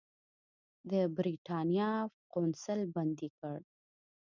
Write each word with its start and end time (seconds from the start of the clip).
د 0.89 0.91
برېټانیا 1.15 1.91
قونسل 2.31 2.79
بندي 2.95 3.29
کړ. 3.37 3.57